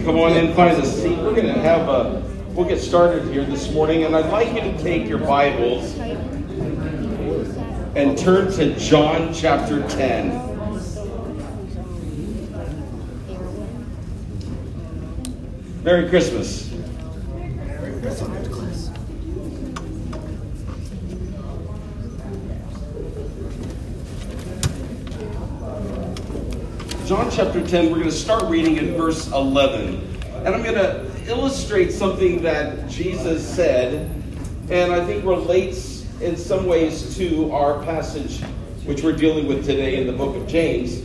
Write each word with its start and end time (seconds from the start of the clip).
Come 0.00 0.18
on 0.18 0.32
in, 0.32 0.52
find 0.54 0.76
a 0.82 0.84
seat. 0.84 1.16
We're 1.18 1.34
going 1.34 1.46
to 1.46 1.60
have 1.60 1.88
a, 1.88 2.20
we'll 2.48 2.66
get 2.66 2.80
started 2.80 3.24
here 3.32 3.44
this 3.44 3.70
morning, 3.70 4.02
and 4.02 4.16
I'd 4.16 4.32
like 4.32 4.48
you 4.48 4.60
to 4.60 4.82
take 4.82 5.08
your 5.08 5.18
Bibles 5.18 5.96
and 7.94 8.18
turn 8.18 8.50
to 8.52 8.74
John 8.80 9.32
chapter 9.32 9.86
10. 9.88 10.52
Merry 15.84 16.08
Christmas. 16.08 16.72
Merry 16.72 18.00
Christmas. 18.00 18.91
John 27.12 27.30
chapter 27.30 27.62
10, 27.62 27.90
we're 27.90 27.98
going 27.98 28.08
to 28.08 28.10
start 28.10 28.44
reading 28.44 28.78
in 28.78 28.94
verse 28.94 29.30
11. 29.32 29.96
And 30.46 30.48
I'm 30.48 30.62
going 30.62 30.76
to 30.76 31.10
illustrate 31.26 31.92
something 31.92 32.40
that 32.40 32.88
Jesus 32.88 33.46
said, 33.46 34.10
and 34.70 34.90
I 34.90 35.04
think 35.04 35.22
relates 35.22 36.06
in 36.22 36.38
some 36.38 36.64
ways 36.64 37.14
to 37.18 37.52
our 37.52 37.84
passage 37.84 38.40
which 38.86 39.02
we're 39.02 39.14
dealing 39.14 39.46
with 39.46 39.66
today 39.66 40.00
in 40.00 40.06
the 40.06 40.14
book 40.14 40.34
of 40.34 40.46
James. 40.48 41.02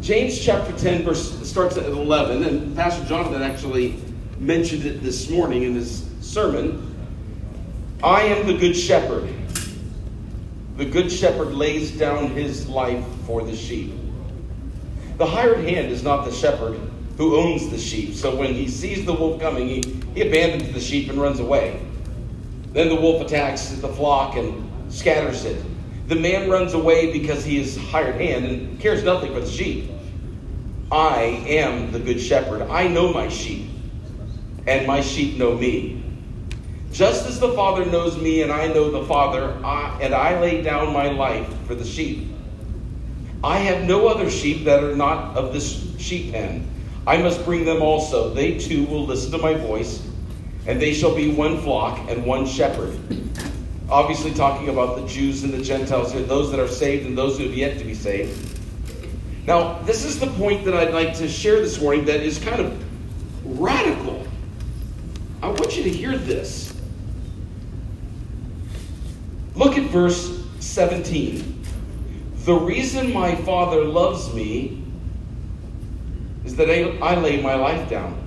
James 0.00 0.40
chapter 0.40 0.70
10 0.78 1.02
verse 1.02 1.44
starts 1.48 1.76
at 1.76 1.86
11, 1.86 2.44
and 2.44 2.76
Pastor 2.76 3.04
Jonathan 3.06 3.42
actually 3.42 4.00
mentioned 4.38 4.84
it 4.84 5.02
this 5.02 5.28
morning 5.28 5.64
in 5.64 5.74
his 5.74 6.08
sermon. 6.20 6.96
I 8.04 8.22
am 8.22 8.46
the 8.46 8.56
good 8.56 8.74
shepherd. 8.74 9.34
The 10.76 10.84
good 10.84 11.10
shepherd 11.10 11.54
lays 11.54 11.90
down 11.90 12.28
his 12.28 12.68
life 12.68 13.04
for 13.26 13.42
the 13.42 13.56
sheep. 13.56 13.94
The 15.20 15.26
hired 15.26 15.58
hand 15.68 15.92
is 15.92 16.02
not 16.02 16.24
the 16.24 16.32
shepherd 16.32 16.80
who 17.18 17.36
owns 17.36 17.68
the 17.68 17.76
sheep. 17.76 18.14
So 18.14 18.34
when 18.34 18.54
he 18.54 18.66
sees 18.66 19.04
the 19.04 19.12
wolf 19.12 19.38
coming, 19.38 19.68
he, 19.68 19.82
he 20.14 20.26
abandons 20.26 20.72
the 20.72 20.80
sheep 20.80 21.10
and 21.10 21.20
runs 21.20 21.40
away. 21.40 21.78
Then 22.72 22.88
the 22.88 22.94
wolf 22.94 23.20
attacks 23.20 23.68
the 23.68 23.88
flock 23.88 24.36
and 24.36 24.90
scatters 24.90 25.44
it. 25.44 25.62
The 26.08 26.14
man 26.14 26.48
runs 26.48 26.72
away 26.72 27.12
because 27.12 27.44
he 27.44 27.60
is 27.60 27.76
hired 27.76 28.14
hand 28.14 28.46
and 28.46 28.80
cares 28.80 29.04
nothing 29.04 29.34
for 29.34 29.40
the 29.40 29.50
sheep. 29.50 29.90
I 30.90 31.44
am 31.46 31.92
the 31.92 32.00
good 32.00 32.18
shepherd. 32.18 32.62
I 32.62 32.88
know 32.88 33.12
my 33.12 33.28
sheep, 33.28 33.68
and 34.66 34.86
my 34.86 35.02
sheep 35.02 35.36
know 35.36 35.54
me. 35.54 36.02
Just 36.92 37.26
as 37.26 37.38
the 37.38 37.52
Father 37.52 37.84
knows 37.84 38.16
me 38.16 38.40
and 38.40 38.50
I 38.50 38.68
know 38.68 38.90
the 38.90 39.04
Father, 39.04 39.54
I, 39.62 39.98
and 40.00 40.14
I 40.14 40.40
lay 40.40 40.62
down 40.62 40.94
my 40.94 41.10
life 41.10 41.46
for 41.66 41.74
the 41.74 41.84
sheep. 41.84 42.26
I 43.42 43.58
have 43.58 43.84
no 43.84 44.06
other 44.06 44.30
sheep 44.30 44.64
that 44.64 44.84
are 44.84 44.94
not 44.94 45.36
of 45.36 45.52
this 45.52 45.96
sheep 45.98 46.32
pen. 46.32 46.68
I 47.06 47.16
must 47.16 47.44
bring 47.44 47.64
them 47.64 47.80
also. 47.80 48.34
They 48.34 48.58
too 48.58 48.84
will 48.84 49.06
listen 49.06 49.32
to 49.32 49.38
my 49.38 49.54
voice, 49.54 50.06
and 50.66 50.80
they 50.80 50.92
shall 50.92 51.14
be 51.14 51.32
one 51.32 51.60
flock 51.62 51.98
and 52.10 52.24
one 52.26 52.46
shepherd. 52.46 52.98
Obviously, 53.88 54.32
talking 54.34 54.68
about 54.68 54.96
the 54.96 55.06
Jews 55.06 55.42
and 55.42 55.52
the 55.52 55.62
Gentiles 55.62 56.12
here, 56.12 56.22
those 56.22 56.50
that 56.50 56.60
are 56.60 56.68
saved 56.68 57.06
and 57.06 57.16
those 57.16 57.38
who 57.38 57.44
have 57.44 57.54
yet 57.54 57.78
to 57.78 57.84
be 57.84 57.94
saved. 57.94 58.58
Now, 59.46 59.78
this 59.80 60.04
is 60.04 60.20
the 60.20 60.28
point 60.28 60.64
that 60.66 60.74
I'd 60.74 60.92
like 60.92 61.14
to 61.14 61.28
share 61.28 61.56
this 61.56 61.80
morning 61.80 62.04
that 62.04 62.20
is 62.20 62.38
kind 62.38 62.60
of 62.60 63.58
radical. 63.60 64.26
I 65.42 65.48
want 65.48 65.76
you 65.76 65.82
to 65.82 65.90
hear 65.90 66.16
this. 66.18 66.74
Look 69.54 69.78
at 69.78 69.90
verse 69.90 70.44
17. 70.60 71.59
The 72.50 72.58
reason 72.58 73.12
my 73.12 73.36
Father 73.36 73.84
loves 73.84 74.34
me 74.34 74.82
is 76.44 76.56
that 76.56 76.68
I, 76.68 76.98
I 76.98 77.14
lay 77.14 77.40
my 77.40 77.54
life 77.54 77.88
down. 77.88 78.20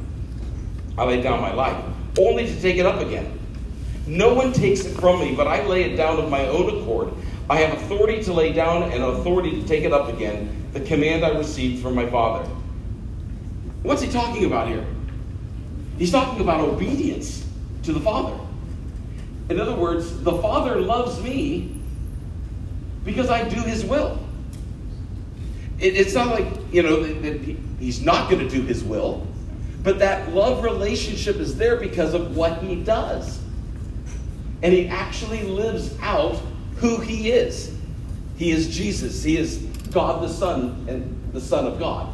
I 0.98 1.04
lay 1.04 1.22
down 1.22 1.42
my 1.42 1.54
life, 1.54 1.84
only 2.18 2.46
to 2.46 2.62
take 2.62 2.78
it 2.78 2.86
up 2.86 3.02
again. 3.02 3.38
No 4.08 4.34
one 4.34 4.54
takes 4.54 4.86
it 4.86 4.98
from 4.98 5.20
me, 5.20 5.36
but 5.36 5.46
I 5.46 5.68
lay 5.68 5.92
it 5.92 5.98
down 5.98 6.20
of 6.20 6.30
my 6.30 6.48
own 6.48 6.80
accord. 6.80 7.12
I 7.50 7.58
have 7.58 7.78
authority 7.78 8.24
to 8.24 8.32
lay 8.32 8.54
down 8.54 8.84
and 8.94 9.04
authority 9.04 9.62
to 9.62 9.68
take 9.68 9.84
it 9.84 9.92
up 9.92 10.08
again, 10.08 10.70
the 10.72 10.80
command 10.80 11.26
I 11.26 11.38
received 11.38 11.84
from 11.84 11.94
my 11.94 12.10
Father. 12.10 12.50
What's 13.82 14.02
he 14.02 14.10
talking 14.10 14.46
about 14.46 14.70
here? 14.70 14.86
He's 15.98 16.12
talking 16.12 16.40
about 16.40 16.62
obedience 16.62 17.46
to 17.84 17.92
the 17.92 18.00
Father. 18.00 18.40
In 19.50 19.60
other 19.60 19.76
words, 19.76 20.24
the 20.24 20.38
Father 20.38 20.80
loves 20.80 21.22
me 21.22 21.83
because 23.04 23.30
I 23.30 23.48
do 23.48 23.62
his 23.62 23.84
will. 23.84 24.20
It, 25.80 25.96
it's 25.96 26.14
not 26.14 26.28
like, 26.28 26.48
you 26.72 26.84
know, 26.84 27.04
that, 27.04 27.22
that 27.24 27.58
he's 27.80 28.02
not 28.02 28.30
going 28.30 28.48
to 28.48 28.50
do 28.50 28.62
his 28.62 28.84
will, 28.84 29.28
but 29.84 30.00
that 30.00 30.34
love 30.34 30.64
relationship 30.64 31.38
is 31.38 31.58
there 31.58 31.76
because 31.76 32.14
of 32.14 32.36
what 32.36 32.60
he 32.60 32.76
does. 32.76 33.42
And 34.62 34.74
he 34.74 34.88
actually 34.88 35.44
lives 35.44 35.98
out 36.02 36.40
who 36.78 37.02
he 37.02 37.32
is. 37.32 37.76
He 38.38 38.52
is 38.52 38.74
Jesus. 38.74 39.22
He 39.24 39.38
is 39.38 39.58
God 39.92 40.24
the 40.24 40.30
Son 40.30 40.86
and 40.88 41.34
the 41.34 41.42
Son 41.42 41.66
of 41.66 41.80
God. 41.80 42.14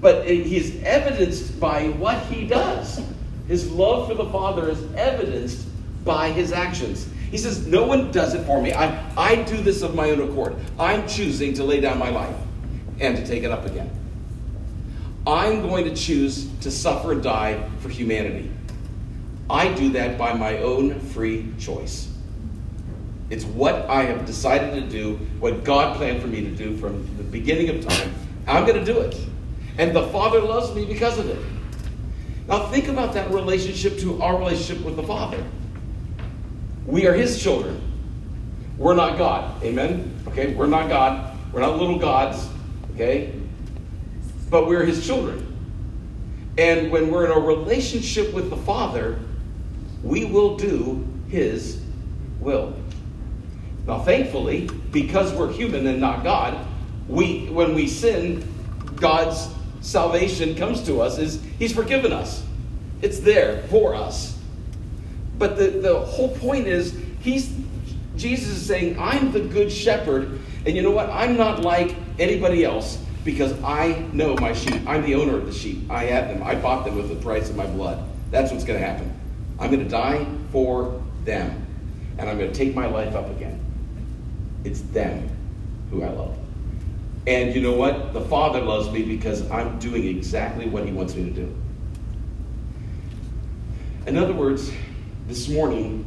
But 0.00 0.26
he's 0.26 0.82
evidenced 0.82 1.58
by 1.58 1.88
what 1.90 2.18
he 2.26 2.46
does. 2.46 3.00
His 3.46 3.70
love 3.70 4.08
for 4.08 4.14
the 4.14 4.26
Father 4.26 4.68
is 4.68 4.82
evidenced 4.94 5.66
by 6.04 6.30
his 6.30 6.52
actions. 6.52 7.08
He 7.30 7.38
says, 7.38 7.66
No 7.66 7.86
one 7.86 8.10
does 8.10 8.34
it 8.34 8.44
for 8.46 8.60
me. 8.60 8.72
I, 8.72 9.04
I 9.16 9.42
do 9.42 9.56
this 9.58 9.82
of 9.82 9.94
my 9.94 10.10
own 10.10 10.20
accord. 10.30 10.56
I'm 10.78 11.06
choosing 11.06 11.54
to 11.54 11.64
lay 11.64 11.80
down 11.80 11.98
my 11.98 12.10
life 12.10 12.36
and 13.00 13.16
to 13.16 13.26
take 13.26 13.42
it 13.42 13.50
up 13.50 13.66
again. 13.66 13.90
I'm 15.26 15.62
going 15.62 15.84
to 15.84 15.94
choose 15.94 16.48
to 16.60 16.70
suffer 16.70 17.12
and 17.12 17.22
die 17.22 17.68
for 17.80 17.90
humanity. 17.90 18.50
I 19.50 19.72
do 19.74 19.90
that 19.90 20.18
by 20.18 20.32
my 20.32 20.58
own 20.58 20.98
free 21.00 21.52
choice. 21.58 22.10
It's 23.30 23.44
what 23.44 23.74
I 23.90 24.04
have 24.04 24.24
decided 24.24 24.74
to 24.74 24.88
do, 24.88 25.16
what 25.38 25.64
God 25.64 25.96
planned 25.96 26.22
for 26.22 26.28
me 26.28 26.40
to 26.42 26.50
do 26.50 26.76
from 26.78 27.06
the 27.18 27.22
beginning 27.22 27.68
of 27.68 27.86
time. 27.86 28.14
I'm 28.46 28.64
going 28.64 28.82
to 28.82 28.84
do 28.90 29.00
it. 29.00 29.18
And 29.76 29.94
the 29.94 30.08
Father 30.08 30.40
loves 30.40 30.74
me 30.74 30.86
because 30.86 31.18
of 31.18 31.28
it. 31.28 31.38
Now, 32.48 32.66
think 32.68 32.88
about 32.88 33.12
that 33.12 33.30
relationship 33.30 33.98
to 33.98 34.22
our 34.22 34.38
relationship 34.38 34.82
with 34.84 34.96
the 34.96 35.02
Father. 35.02 35.44
We 36.88 37.06
are 37.06 37.12
his 37.12 37.40
children. 37.42 37.82
We're 38.78 38.94
not 38.94 39.18
God. 39.18 39.62
Amen? 39.62 40.24
Okay? 40.28 40.54
We're 40.54 40.68
not 40.68 40.88
God. 40.88 41.36
We're 41.52 41.60
not 41.60 41.76
little 41.76 41.98
gods. 41.98 42.48
Okay? 42.94 43.34
But 44.48 44.66
we're 44.66 44.86
his 44.86 45.06
children. 45.06 45.44
And 46.56 46.90
when 46.90 47.10
we're 47.10 47.26
in 47.26 47.30
a 47.30 47.38
relationship 47.38 48.32
with 48.32 48.48
the 48.48 48.56
Father, 48.56 49.18
we 50.02 50.24
will 50.24 50.56
do 50.56 51.06
his 51.28 51.82
will. 52.40 52.74
Now, 53.86 53.98
thankfully, 53.98 54.70
because 54.90 55.34
we're 55.34 55.52
human 55.52 55.86
and 55.86 56.00
not 56.00 56.24
God, 56.24 56.66
we 57.06 57.48
when 57.48 57.74
we 57.74 57.86
sin, 57.86 58.50
God's 58.96 59.48
salvation 59.82 60.54
comes 60.54 60.82
to 60.84 61.02
us 61.02 61.18
is 61.18 61.42
He's 61.58 61.74
forgiven 61.74 62.14
us. 62.14 62.42
It's 63.02 63.20
there 63.20 63.62
for 63.64 63.94
us. 63.94 64.37
But 65.38 65.56
the, 65.56 65.68
the 65.68 66.00
whole 66.00 66.36
point 66.36 66.66
is, 66.66 66.98
he's 67.20 67.56
Jesus 68.16 68.48
is 68.48 68.66
saying, 68.66 68.98
I'm 68.98 69.30
the 69.30 69.40
good 69.40 69.70
shepherd, 69.70 70.40
and 70.66 70.74
you 70.74 70.82
know 70.82 70.90
what? 70.90 71.08
I'm 71.10 71.36
not 71.36 71.60
like 71.60 71.94
anybody 72.18 72.64
else 72.64 72.98
because 73.24 73.52
I 73.62 74.08
know 74.12 74.34
my 74.36 74.52
sheep. 74.52 74.82
I'm 74.86 75.02
the 75.02 75.14
owner 75.14 75.36
of 75.36 75.46
the 75.46 75.52
sheep. 75.52 75.88
I 75.88 76.04
have 76.06 76.28
them. 76.28 76.42
I 76.42 76.56
bought 76.56 76.84
them 76.84 76.96
with 76.96 77.08
the 77.08 77.14
price 77.16 77.48
of 77.48 77.56
my 77.56 77.66
blood. 77.66 78.04
That's 78.32 78.50
what's 78.50 78.64
going 78.64 78.80
to 78.80 78.84
happen. 78.84 79.12
I'm 79.60 79.70
going 79.70 79.82
to 79.82 79.88
die 79.88 80.26
for 80.50 81.00
them, 81.24 81.64
and 82.18 82.28
I'm 82.28 82.38
going 82.38 82.52
to 82.52 82.56
take 82.56 82.74
my 82.74 82.86
life 82.86 83.14
up 83.14 83.30
again. 83.30 83.64
It's 84.64 84.80
them 84.80 85.30
who 85.90 86.02
I 86.02 86.08
love. 86.08 86.36
And 87.26 87.54
you 87.54 87.60
know 87.60 87.74
what? 87.74 88.12
The 88.12 88.22
Father 88.22 88.60
loves 88.60 88.90
me 88.90 89.02
because 89.02 89.48
I'm 89.50 89.78
doing 89.78 90.06
exactly 90.08 90.66
what 90.68 90.84
He 90.84 90.92
wants 90.92 91.14
me 91.14 91.24
to 91.24 91.30
do. 91.30 91.54
In 94.06 94.16
other 94.16 94.32
words, 94.32 94.72
this 95.28 95.46
morning, 95.46 96.06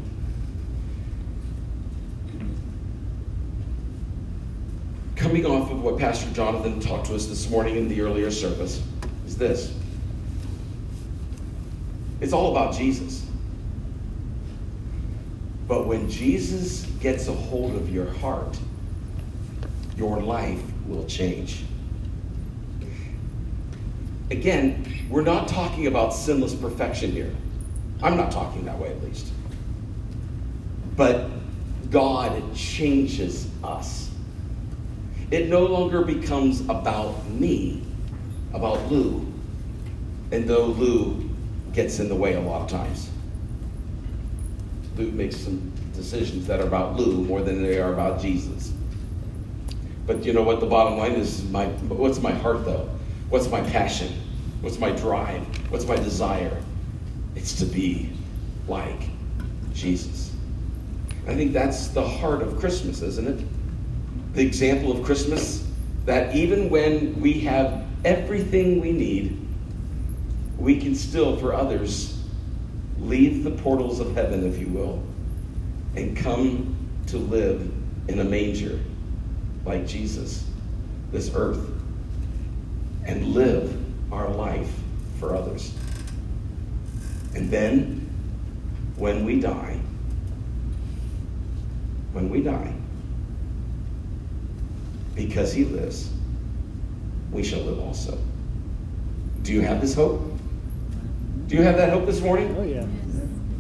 coming 5.15 5.45
off 5.45 5.69
of 5.69 5.83
what 5.83 5.99
Pastor 5.99 6.29
Jonathan 6.33 6.79
talked 6.79 7.05
to 7.05 7.15
us 7.15 7.27
this 7.27 7.47
morning 7.47 7.75
in 7.77 7.87
the 7.87 8.01
earlier 8.01 8.31
service, 8.31 8.83
is 9.27 9.37
this 9.37 9.75
it's 12.19 12.33
all 12.33 12.51
about 12.51 12.73
Jesus. 12.73 13.23
But 15.67 15.85
when 15.85 16.09
Jesus 16.09 16.85
gets 16.99 17.27
a 17.27 17.33
hold 17.33 17.75
of 17.75 17.93
your 17.93 18.11
heart, 18.13 18.57
your 19.97 20.19
life 20.19 20.61
will 20.87 21.05
change. 21.05 21.63
Again, 24.31 25.05
we're 25.11 25.21
not 25.21 25.47
talking 25.47 25.85
about 25.85 26.13
sinless 26.13 26.55
perfection 26.55 27.11
here. 27.11 27.33
I'm 28.03 28.17
not 28.17 28.31
talking 28.31 28.65
that 28.65 28.77
way, 28.77 28.89
at 28.89 29.03
least. 29.03 29.31
But 30.95 31.29
God 31.89 32.55
changes 32.55 33.47
us. 33.63 34.09
It 35.29 35.49
no 35.49 35.65
longer 35.65 36.03
becomes 36.03 36.61
about 36.61 37.25
me, 37.29 37.83
about 38.53 38.91
Lou, 38.91 39.25
And 40.31 40.47
though 40.47 40.65
Lou 40.65 41.29
gets 41.73 41.99
in 41.99 42.09
the 42.09 42.15
way 42.15 42.33
a 42.33 42.41
lot 42.41 42.61
of 42.61 42.69
times, 42.69 43.09
Lou 44.97 45.11
makes 45.11 45.37
some 45.37 45.71
decisions 45.93 46.47
that 46.47 46.59
are 46.59 46.67
about 46.67 46.95
Lou 46.95 47.23
more 47.23 47.41
than 47.41 47.61
they 47.61 47.79
are 47.79 47.93
about 47.93 48.21
Jesus. 48.21 48.73
But 50.05 50.25
you 50.25 50.33
know 50.33 50.41
what? 50.41 50.59
The 50.59 50.65
bottom 50.65 50.97
line 50.97 51.13
is 51.13 51.43
my 51.49 51.67
what's 51.67 52.19
my 52.21 52.31
heart 52.31 52.65
though? 52.65 52.89
What's 53.29 53.49
my 53.49 53.61
passion? 53.61 54.13
What's 54.61 54.79
my 54.79 54.91
drive? 54.91 55.43
What's 55.71 55.85
my 55.85 55.95
desire? 55.95 56.57
It's 57.35 57.53
to 57.59 57.65
be 57.65 58.09
like 58.67 59.09
Jesus. 59.73 60.31
I 61.27 61.35
think 61.35 61.53
that's 61.53 61.89
the 61.89 62.05
heart 62.05 62.41
of 62.41 62.59
Christmas, 62.59 63.01
isn't 63.01 63.27
it? 63.27 63.45
The 64.33 64.45
example 64.45 64.91
of 64.91 65.03
Christmas 65.05 65.67
that 66.05 66.35
even 66.35 66.69
when 66.69 67.19
we 67.21 67.33
have 67.41 67.85
everything 68.03 68.81
we 68.81 68.91
need, 68.91 69.37
we 70.57 70.79
can 70.79 70.95
still, 70.95 71.37
for 71.37 71.53
others, 71.53 72.23
leave 72.99 73.43
the 73.43 73.51
portals 73.51 73.99
of 73.99 74.13
heaven, 74.15 74.45
if 74.45 74.59
you 74.59 74.67
will, 74.67 75.03
and 75.95 76.15
come 76.15 76.75
to 77.07 77.17
live 77.17 77.71
in 78.07 78.19
a 78.19 78.23
manger 78.23 78.79
like 79.65 79.85
Jesus, 79.85 80.45
this 81.11 81.31
earth, 81.35 81.69
and 83.05 83.27
live 83.27 83.75
our 84.11 84.29
life 84.29 84.71
for 85.19 85.35
others. 85.35 85.73
And 87.33 87.49
then, 87.49 88.09
when 88.97 89.25
we 89.25 89.39
die, 89.39 89.79
when 92.13 92.29
we 92.29 92.41
die, 92.41 92.73
because 95.15 95.53
he 95.53 95.65
lives, 95.65 96.11
we 97.31 97.43
shall 97.43 97.61
live 97.61 97.79
also. 97.79 98.17
Do 99.43 99.53
you 99.53 99.61
have 99.61 99.79
this 99.81 99.93
hope? 99.93 100.21
Do 101.47 101.55
you 101.55 101.63
have 101.63 101.77
that 101.77 101.89
hope 101.89 102.05
this 102.05 102.21
morning? 102.21 102.55
Oh, 102.57 102.63
yeah. 102.63 102.85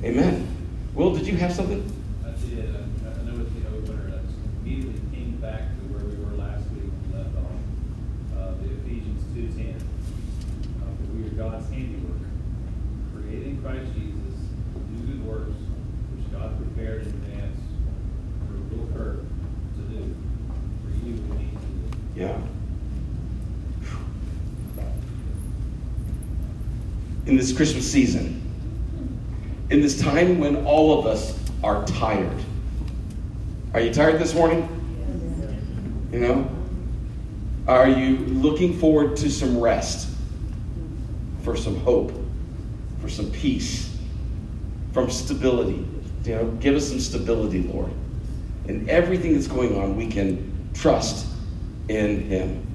Amen. 0.03 0.47
Will, 0.93 1.15
did 1.15 1.25
you 1.27 1.37
have 1.37 1.53
something? 1.53 1.81
I 2.25 2.31
did. 2.31 2.75
I 2.75 3.19
I 3.19 3.23
know 3.23 3.41
it's 3.41 3.51
the 3.53 3.67
opener. 3.69 4.07
I 4.07 4.25
just 4.25 4.37
immediately 4.61 4.99
came 5.15 5.37
back 5.37 5.61
to 5.61 5.93
where 5.93 6.03
we 6.03 6.15
were 6.23 6.35
last 6.43 6.69
week 6.71 6.91
when 6.91 7.23
left 7.23 7.35
off. 7.37 7.55
Uh, 8.35 8.53
the 8.61 8.67
Ephesians 8.81 9.23
two 9.33 9.47
ten. 9.55 9.75
Uh, 10.81 10.91
we 11.15 11.27
are 11.27 11.29
God's 11.31 11.69
handiwork, 11.69 11.69
created 11.69 12.00
in 13.61 13.67
Christ 13.67 13.93
Jesus, 13.93 14.39
do 14.73 15.05
good 15.05 15.25
works, 15.25 15.55
which 16.15 16.31
God 16.31 16.57
prepared 16.57 17.03
in 17.03 17.07
advance 17.09 17.57
for 18.47 18.97
Kirk 18.97 19.19
to 19.75 19.81
do. 19.83 20.15
For 20.83 21.05
you, 21.05 21.13
do. 21.15 21.97
Yeah. 22.15 22.37
In 27.25 27.37
this 27.37 27.53
Christmas 27.53 27.89
season, 27.89 28.41
in 29.69 29.81
this 29.81 29.99
time 29.99 30.39
when 30.39 30.65
all 30.65 30.99
of 30.99 31.05
us 31.05 31.37
are 31.63 31.85
tired. 31.85 32.43
Are 33.73 33.79
you 33.79 33.93
tired 33.93 34.19
this 34.19 34.33
morning? 34.33 34.67
You 36.11 36.19
know? 36.19 36.49
Are 37.67 37.87
you 37.87 38.17
looking 38.17 38.77
forward 38.77 39.15
to 39.17 39.29
some 39.29 39.59
rest? 39.59 40.09
For 41.43 41.55
some 41.55 41.79
hope? 41.81 42.20
For 43.01 43.09
some 43.09 43.31
peace? 43.31 43.97
From 44.93 45.09
stability? 45.09 45.87
You 46.23 46.35
know, 46.35 46.45
give 46.59 46.75
us 46.75 46.87
some 46.89 46.99
stability, 46.99 47.63
Lord. 47.63 47.91
In 48.67 48.89
everything 48.89 49.33
that's 49.33 49.47
going 49.47 49.77
on, 49.77 49.95
we 49.95 50.07
can 50.07 50.69
trust 50.73 51.27
in 51.89 52.21
Him. 52.21 52.65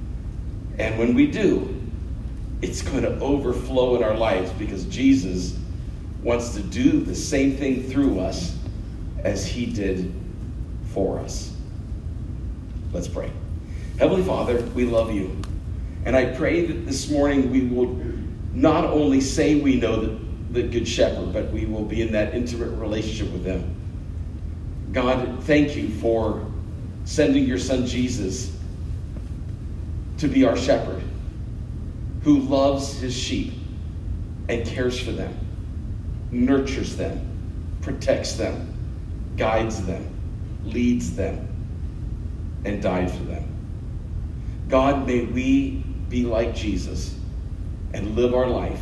And 0.77 0.99
when 0.99 1.15
we 1.15 1.27
do, 1.27 1.73
it's 2.61 2.81
going 2.81 3.03
to 3.03 3.19
overflow 3.19 3.95
in 3.95 4.03
our 4.03 4.15
lives 4.15 4.51
because 4.53 4.85
Jesus 4.85 5.57
wants 6.23 6.55
to 6.55 6.61
do 6.61 7.01
the 7.01 7.15
same 7.15 7.55
thing 7.55 7.83
through 7.89 8.19
us 8.19 8.57
as 9.23 9.45
He 9.45 9.65
did 9.65 10.13
for 10.93 11.19
us. 11.19 11.55
Let's 12.91 13.07
pray. 13.07 13.31
Heavenly 13.99 14.23
Father, 14.23 14.61
we 14.75 14.85
love 14.85 15.11
you. 15.11 15.39
And 16.05 16.15
I 16.15 16.25
pray 16.35 16.65
that 16.65 16.85
this 16.85 17.09
morning 17.09 17.51
we 17.51 17.61
will 17.67 17.95
not 18.57 18.85
only 18.85 19.21
say 19.21 19.53
we 19.53 19.75
know 19.75 20.01
the, 20.01 20.19
the 20.49 20.63
Good 20.63 20.87
Shepherd, 20.87 21.31
but 21.31 21.51
we 21.51 21.65
will 21.65 21.85
be 21.85 22.01
in 22.01 22.13
that 22.13 22.33
intimate 22.33 22.71
relationship 22.79 23.31
with 23.31 23.45
Him. 23.45 23.75
God, 24.91 25.43
thank 25.43 25.75
you 25.75 25.89
for 25.89 26.43
sending 27.05 27.45
your 27.45 27.59
Son 27.59 27.85
Jesus 27.85 28.57
to 30.17 30.27
be 30.27 30.43
our 30.43 30.57
shepherd 30.57 31.03
who 32.23 32.39
loves 32.39 32.99
his 32.99 33.15
sheep 33.15 33.53
and 34.49 34.65
cares 34.65 34.99
for 34.99 35.11
them, 35.11 35.37
nurtures 36.31 36.97
them, 36.97 37.77
protects 37.81 38.33
them, 38.33 38.73
guides 39.37 39.85
them, 39.85 40.09
leads 40.63 41.15
them, 41.15 41.47
and 42.65 42.81
died 42.81 43.11
for 43.11 43.23
them. 43.25 43.47
God, 44.67 45.05
may 45.05 45.25
we 45.25 45.83
be 46.09 46.25
like 46.25 46.55
Jesus 46.55 47.16
and 47.93 48.15
live 48.15 48.33
our 48.33 48.47
life 48.47 48.81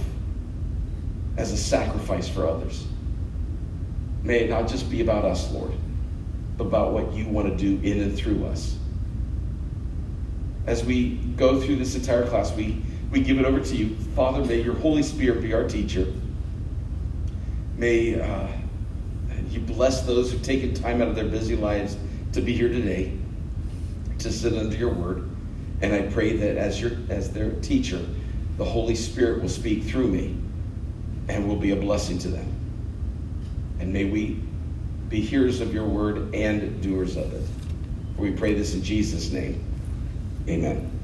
as 1.38 1.52
a 1.52 1.58
sacrifice 1.58 2.28
for 2.28 2.48
others. 2.48 2.86
May 4.24 4.40
it 4.40 4.50
not 4.50 4.68
just 4.68 4.90
be 4.90 5.02
about 5.02 5.26
us, 5.26 5.52
Lord, 5.52 5.72
but 6.58 6.66
about 6.66 6.94
what 6.94 7.14
you 7.14 7.28
want 7.28 7.48
to 7.48 7.56
do 7.56 7.86
in 7.88 8.02
and 8.02 8.18
through 8.18 8.46
us. 8.46 8.78
As 10.66 10.84
we 10.84 11.18
go 11.38 11.62
through 11.62 11.76
this 11.76 11.96
entire 11.96 12.28
class, 12.28 12.52
we, 12.56 12.82
we 13.12 13.22
give 13.22 13.38
it 13.38 13.46
over 13.46 13.60
to 13.60 13.76
you. 13.76 13.96
Father, 14.16 14.44
may 14.44 14.62
your 14.62 14.74
Holy 14.76 15.04
Spirit 15.04 15.42
be 15.42 15.54
our 15.54 15.68
teacher. 15.68 16.12
May 17.78 18.20
uh, 18.20 18.48
you 19.50 19.60
bless 19.60 20.02
those 20.02 20.32
who've 20.32 20.42
taken 20.42 20.74
time 20.74 21.02
out 21.02 21.10
of 21.10 21.16
their 21.16 21.28
busy 21.28 21.56
lives 21.56 21.98
to 22.34 22.42
be 22.42 22.54
here 22.54 22.70
today, 22.70 23.16
to 24.20 24.32
sit 24.32 24.58
under 24.58 24.76
your 24.76 24.94
word. 24.94 25.30
And 25.82 25.94
I 25.94 26.02
pray 26.04 26.36
that 26.38 26.58
as, 26.58 26.82
your, 26.82 26.94
as 27.10 27.32
their 27.32 27.52
teacher, 27.62 28.04
the 28.58 28.66
Holy 28.66 28.96
Spirit 28.96 29.42
will 29.42 29.50
speak 29.50 29.84
through 29.84 30.08
me 30.08 30.38
and 31.28 31.48
will 31.48 31.58
be 31.58 31.72
a 31.72 31.76
blessing 31.76 32.18
to 32.20 32.28
them. 32.30 32.48
And 33.80 33.92
may 33.92 34.06
we 34.06 34.40
be 35.10 35.22
hearers 35.22 35.62
of 35.62 35.74
your 35.74 35.86
word 35.86 36.34
and 36.34 36.82
doers 36.82 37.18
of 37.18 37.34
it. 37.34 37.44
For 38.16 38.22
we 38.22 38.32
pray 38.32 38.54
this 38.54 38.74
in 38.74 38.84
Jesus' 38.84 39.32
name. 39.32 39.64
Amen. 40.48 40.95